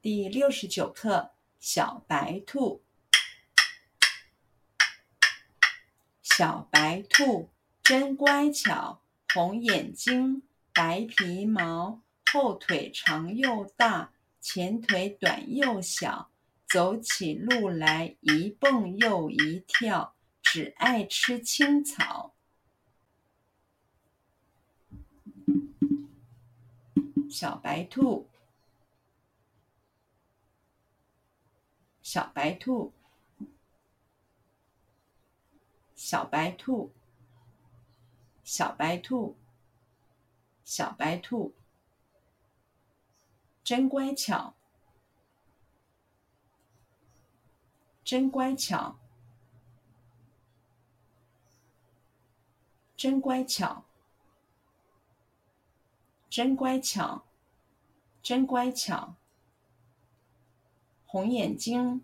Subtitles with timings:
[0.00, 2.82] 第六十九课：小白兔。
[6.22, 7.50] 小白兔
[7.82, 9.00] 真乖巧，
[9.32, 16.30] 红眼睛，白皮毛，后腿长又大，前腿短又小，
[16.68, 22.34] 走起路来一蹦又一跳，只爱吃青草。
[27.30, 28.28] 小白兔，
[32.06, 32.92] 小白兔，
[35.96, 36.92] 小白兔，
[38.44, 39.36] 小白兔，
[40.64, 41.52] 小白兔，
[43.64, 44.54] 真乖巧，
[48.04, 48.96] 真乖巧，
[52.96, 53.82] 真乖巧。
[56.30, 57.24] 真乖巧，
[58.22, 59.16] 真乖巧。
[61.06, 62.02] 红眼睛，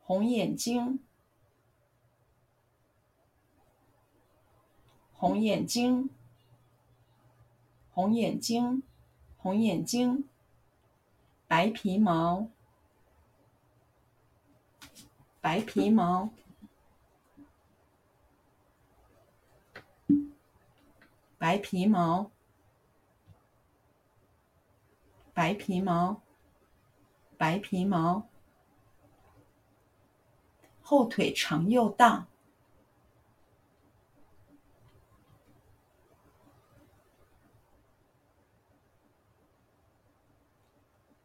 [0.00, 0.98] 红眼睛，
[5.14, 6.10] 红眼睛，
[7.92, 8.82] 红眼睛，
[9.38, 10.24] 红眼睛。
[11.46, 12.48] 白皮毛，
[15.40, 16.30] 白皮毛。
[21.38, 22.30] 白皮毛，
[25.32, 26.22] 白皮毛，
[27.38, 28.28] 白皮毛，
[30.82, 32.26] 后腿长又大，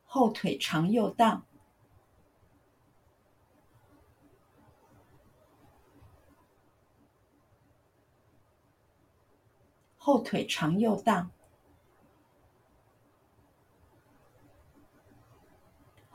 [0.06, 1.44] 后腿长又大。
[9.98, 11.32] 后腿长又大，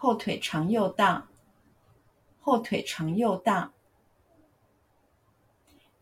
[0.01, 1.29] 后腿长又大，
[2.41, 3.71] 后腿长又大。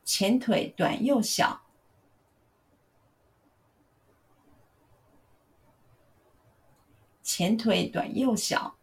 [0.05, 1.63] 前腿短又小，
[7.25, 8.77] 前腿短又小，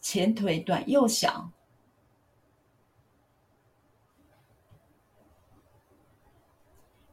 [0.00, 1.52] 前腿短又小。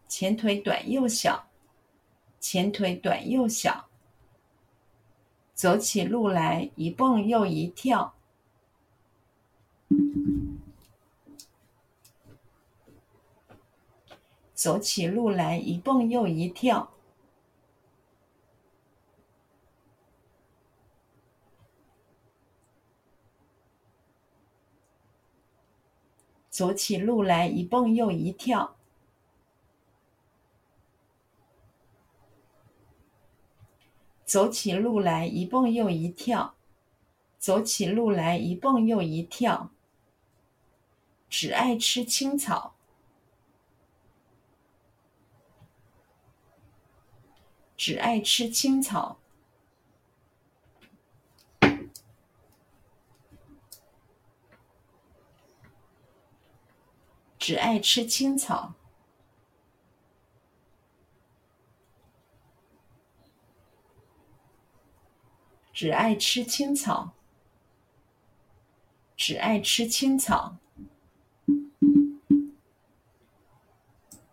[0.07, 1.49] 前腿短又小，
[2.55, 3.89] 前腿短又小，
[5.53, 8.15] 走起路来一蹦又一跳，
[14.53, 16.93] 走起路来一蹦又一跳，
[26.49, 28.77] 走起路来一蹦又一跳。
[34.25, 36.55] 走起路来一蹦又一跳，
[37.37, 39.69] 走起路来一蹦又一跳，
[41.29, 42.75] 只爱吃青草，
[47.77, 49.19] 只爱吃青草，
[57.37, 58.73] 只爱吃青草。
[65.75, 67.11] 只爱吃青草，
[69.17, 70.55] 只爱吃青草。